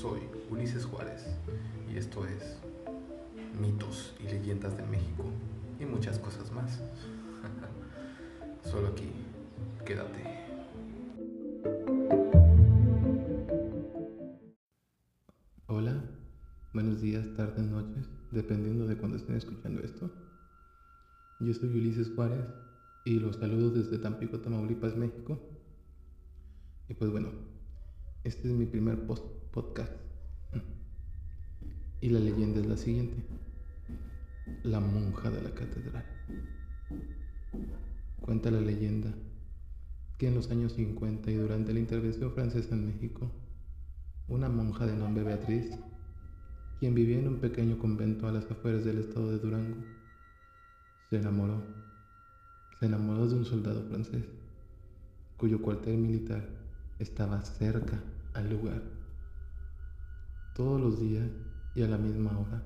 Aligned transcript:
Soy 0.00 0.20
Ulises 0.50 0.84
Juárez 0.84 1.24
y 1.90 1.96
esto 1.96 2.26
es 2.26 2.58
Mitos 3.58 4.14
y 4.20 4.24
Leyendas 4.24 4.76
de 4.76 4.84
México 4.84 5.24
y 5.80 5.86
muchas 5.86 6.18
cosas 6.18 6.52
más. 6.52 6.82
Solo 8.62 8.88
aquí, 8.88 9.10
quédate. 9.86 10.22
Hola, 15.66 16.04
buenos 16.74 17.00
días, 17.00 17.26
tardes, 17.34 17.64
noches, 17.64 18.06
dependiendo 18.32 18.86
de 18.86 18.98
cuando 18.98 19.16
estén 19.16 19.36
escuchando 19.36 19.80
esto. 19.80 20.10
Yo 21.40 21.54
soy 21.54 21.70
Ulises 21.70 22.12
Juárez 22.14 22.44
y 23.06 23.18
los 23.18 23.36
saludo 23.36 23.70
desde 23.70 23.96
Tampico, 23.96 24.40
Tamaulipas, 24.40 24.94
México. 24.94 25.40
Y 26.86 26.94
pues 26.94 27.10
bueno, 27.10 27.55
este 28.26 28.48
es 28.48 28.54
mi 28.54 28.66
primer 28.66 29.06
post 29.06 29.24
podcast. 29.52 29.92
Y 32.00 32.08
la 32.08 32.18
leyenda 32.18 32.58
es 32.58 32.66
la 32.66 32.76
siguiente. 32.76 33.14
La 34.64 34.80
monja 34.80 35.30
de 35.30 35.42
la 35.42 35.50
catedral. 35.50 36.04
Cuenta 38.20 38.50
la 38.50 38.60
leyenda 38.60 39.14
que 40.18 40.26
en 40.26 40.34
los 40.34 40.50
años 40.50 40.72
50 40.72 41.30
y 41.30 41.34
durante 41.36 41.72
la 41.72 41.78
intervención 41.78 42.32
francesa 42.32 42.74
en 42.74 42.88
México, 42.88 43.30
una 44.26 44.48
monja 44.48 44.86
de 44.86 44.96
nombre 44.96 45.22
Beatriz, 45.22 45.78
quien 46.80 46.96
vivía 46.96 47.20
en 47.20 47.28
un 47.28 47.36
pequeño 47.36 47.78
convento 47.78 48.26
a 48.26 48.32
las 48.32 48.50
afueras 48.50 48.84
del 48.84 48.98
estado 48.98 49.30
de 49.30 49.38
Durango, 49.38 49.76
se 51.10 51.18
enamoró. 51.18 51.62
Se 52.80 52.86
enamoró 52.86 53.28
de 53.28 53.36
un 53.36 53.44
soldado 53.44 53.84
francés, 53.84 54.24
cuyo 55.36 55.62
cuartel 55.62 55.98
militar 55.98 56.44
estaba 56.98 57.40
cerca 57.42 58.02
al 58.36 58.50
lugar 58.50 58.82
todos 60.54 60.78
los 60.78 61.00
días 61.00 61.26
y 61.74 61.82
a 61.82 61.88
la 61.88 61.96
misma 61.96 62.38
hora, 62.38 62.62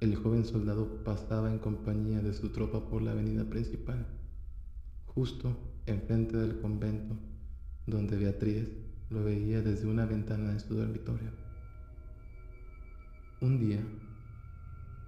el 0.00 0.16
joven 0.16 0.44
soldado 0.44 1.04
pasaba 1.04 1.50
en 1.50 1.58
compañía 1.58 2.20
de 2.20 2.32
su 2.32 2.48
tropa 2.50 2.88
por 2.88 3.02
la 3.02 3.12
avenida 3.12 3.44
principal, 3.44 4.06
justo 5.06 5.56
enfrente 5.86 6.36
del 6.36 6.60
convento, 6.60 7.14
donde 7.86 8.16
Beatriz 8.16 8.68
lo 9.10 9.22
veía 9.22 9.60
desde 9.60 9.86
una 9.86 10.06
ventana 10.06 10.52
de 10.52 10.60
su 10.60 10.74
dormitorio. 10.74 11.30
Un 13.42 13.58
día, 13.58 13.80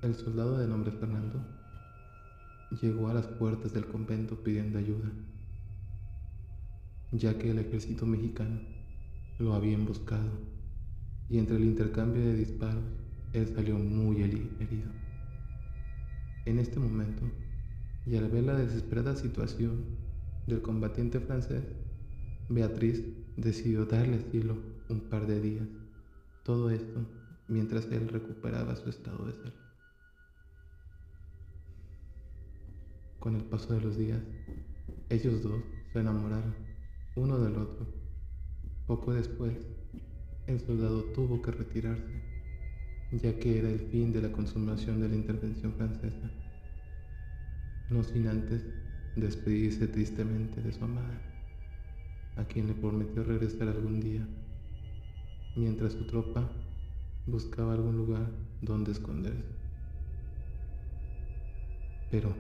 el 0.03 0.15
soldado 0.15 0.59
de 0.59 0.67
nombre 0.67 0.93
Fernando 0.93 1.41
llegó 2.81 3.09
a 3.09 3.15
las 3.15 3.27
puertas 3.27 3.73
del 3.73 3.87
convento 3.87 4.37
pidiendo 4.37 4.79
ayuda, 4.79 5.11
ya 7.11 7.39
que 7.39 7.51
el 7.51 7.59
ejército 7.59 8.07
mexicano 8.07 8.82
lo 9.39 9.55
había 9.55 9.75
emboscado 9.75 10.31
y 11.29 11.39
entre 11.39 11.57
el 11.57 11.65
intercambio 11.65 12.23
de 12.23 12.35
disparos, 12.35 12.85
él 13.33 13.49
salió 13.55 13.79
muy 13.79 14.23
herido. 14.23 14.91
En 16.45 16.59
este 16.59 16.79
momento, 16.79 17.23
y 18.05 18.17
al 18.17 18.29
ver 18.29 18.45
la 18.45 18.55
desesperada 18.55 19.17
situación 19.17 19.85
del 20.47 20.61
combatiente 20.61 21.21
francés, 21.21 21.63
Beatriz 22.49 23.03
decidió 23.37 23.87
darle 23.87 24.17
asilo 24.17 24.57
un 24.89 25.01
par 25.01 25.27
de 25.27 25.41
días. 25.41 25.69
Todo 26.45 26.69
esto 26.69 27.01
mientras 27.49 27.87
él 27.87 28.09
recuperaba 28.09 28.77
su 28.77 28.91
estado 28.91 29.25
de 29.25 29.33
salud. 29.33 29.53
Con 33.21 33.37
el 33.37 33.45
paso 33.45 33.73
de 33.73 33.81
los 33.81 33.97
días, 33.97 34.21
ellos 35.09 35.43
dos 35.43 35.63
se 35.93 36.01
enamoraron 36.01 36.55
uno 37.15 37.39
del 37.39 37.57
otro. 37.57 38.02
Poco 38.87 39.13
después, 39.13 39.55
el 40.47 40.61
soldado 40.61 41.05
tuvo 41.15 41.41
que 41.41 41.53
retirarse, 41.53 42.23
ya 43.13 43.39
que 43.39 43.59
era 43.59 43.69
el 43.69 43.79
fin 43.79 44.13
de 44.13 44.23
la 44.23 44.33
consumación 44.33 45.01
de 45.01 45.09
la 45.09 45.15
intervención 45.15 45.73
francesa, 45.75 46.31
no 47.91 48.03
sin 48.03 48.27
antes 48.27 48.65
despedirse 49.17 49.87
tristemente 49.87 50.61
de 50.61 50.73
su 50.73 50.85
amada, 50.85 51.21
a 52.37 52.45
quien 52.45 52.67
le 52.67 52.75
prometió 52.75 53.23
regresar 53.23 53.69
algún 53.69 54.01
día, 54.01 54.27
mientras 55.55 55.93
su 55.93 56.07
tropa 56.07 56.51
buscaba 57.27 57.75
algún 57.75 57.97
lugar 57.97 58.31
donde 58.63 58.93
esconderse. 58.93 59.55
Pero 62.11 62.35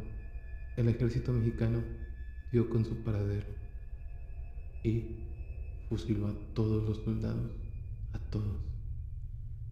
el 0.76 0.88
ejército 0.88 1.32
mexicano 1.32 1.82
dio 2.50 2.68
con 2.68 2.84
su 2.84 2.96
paradero 3.04 3.46
y 4.82 5.31
fusiló 5.92 6.26
a 6.26 6.34
todos 6.54 6.88
los 6.88 7.04
soldados 7.04 7.50
a 8.14 8.18
todos, 8.30 8.62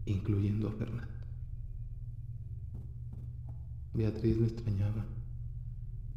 incluyendo 0.04 0.68
a 0.68 0.72
Fernando. 0.72 1.14
Beatriz 3.94 4.36
me 4.36 4.48
extrañaba, 4.48 5.06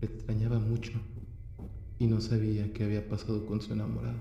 me 0.01 0.07
extrañaba 0.07 0.59
mucho 0.59 0.91
y 1.99 2.07
no 2.07 2.19
sabía 2.19 2.73
qué 2.73 2.83
había 2.83 3.07
pasado 3.07 3.45
con 3.45 3.61
su 3.61 3.71
enamorado. 3.71 4.19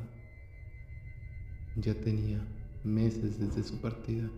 Ya 1.75 1.94
tenía 1.94 2.47
meses 2.84 3.41
desde 3.41 3.64
su 3.64 3.81
partida. 3.81 4.31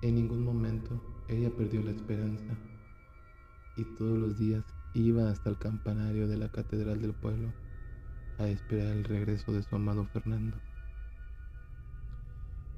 En 0.00 0.14
ningún 0.14 0.42
momento 0.42 0.98
ella 1.28 1.50
perdió 1.50 1.82
la 1.82 1.90
esperanza 1.90 2.56
y 3.76 3.84
todos 3.98 4.18
los 4.18 4.38
días 4.38 4.64
iba 4.94 5.30
hasta 5.30 5.50
el 5.50 5.58
campanario 5.58 6.26
de 6.26 6.38
la 6.38 6.50
catedral 6.50 7.02
del 7.02 7.12
pueblo 7.12 7.52
a 8.40 8.48
esperar 8.48 8.92
el 8.92 9.04
regreso 9.04 9.52
de 9.52 9.62
su 9.62 9.76
amado 9.76 10.06
Fernando. 10.06 10.56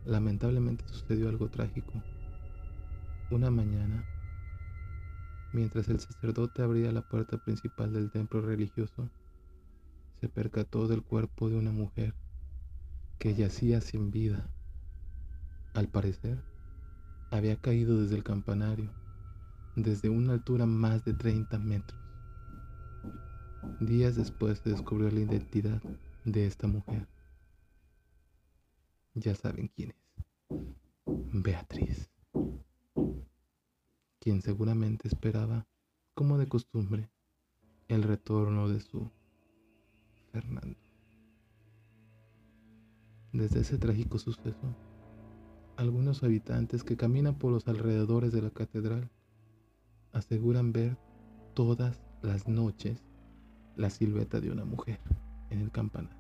Lamentablemente 0.05 0.85
sucedió 0.89 1.29
algo 1.29 1.49
trágico. 1.49 1.93
Una 3.31 3.49
mañana, 3.53 4.05
mientras 5.53 5.89
el 5.89 6.01
sacerdote 6.01 6.63
abría 6.63 6.91
la 6.91 7.09
puerta 7.09 7.39
principal 7.39 7.93
del 7.93 8.11
templo 8.11 8.41
religioso, 8.41 9.09
se 10.21 10.29
percató 10.29 10.89
del 10.89 11.03
cuerpo 11.03 11.49
de 11.49 11.57
una 11.57 11.71
mujer 11.71 12.13
que 13.21 13.37
yacía 13.37 13.81
sin 13.81 14.11
vida. 14.11 14.51
Al 15.75 15.87
parecer, 15.87 16.43
había 17.31 17.55
caído 17.55 18.03
desde 18.03 18.17
el 18.17 18.25
campanario, 18.25 18.91
desde 19.77 20.09
una 20.09 20.33
altura 20.33 20.67
más 20.67 21.05
de 21.05 21.15
30 21.15 21.57
metros. 21.61 22.12
Días 23.81 24.17
después 24.17 24.59
se 24.59 24.71
descubrió 24.71 25.11
la 25.11 25.21
identidad 25.21 25.83
de 26.25 26.47
esta 26.47 26.67
mujer. 26.67 27.07
Ya 29.15 29.35
saben 29.35 29.69
quién 29.69 29.91
es. 29.91 29.97
Beatriz. 31.33 32.11
Quien 34.19 34.43
seguramente 34.43 35.09
esperaba, 35.09 35.67
como 36.15 36.39
de 36.39 36.49
costumbre, 36.49 37.11
el 37.89 38.03
retorno 38.03 38.69
de 38.69 38.81
su 38.81 39.11
Fernando. 40.33 40.79
Desde 43.33 43.61
ese 43.61 43.79
trágico 43.79 44.19
suceso, 44.19 44.77
algunos 45.77 46.23
habitantes 46.23 46.85
que 46.85 46.97
caminan 46.97 47.39
por 47.39 47.53
los 47.53 47.67
alrededores 47.69 48.33
de 48.33 48.43
la 48.43 48.51
catedral 48.51 49.11
aseguran 50.13 50.73
ver 50.73 50.99
todas 51.55 52.01
las 52.23 52.47
noches 52.47 53.03
la 53.77 53.91
silueta 53.91 54.41
de 54.41 54.51
una 54.51 54.65
mujer 54.65 55.01
en 55.51 55.61
el 55.61 55.71
campanario. 55.71 56.17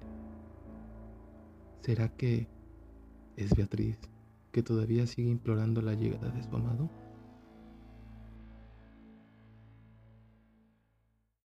¿Será 1.82 2.08
que 2.08 2.48
es 3.36 3.54
Beatriz, 3.54 3.98
que 4.52 4.62
todavía 4.62 5.06
sigue 5.06 5.30
implorando 5.30 5.80
la 5.82 5.94
llegada 5.94 6.28
de 6.30 6.42
su 6.42 6.54
amado. 6.54 6.90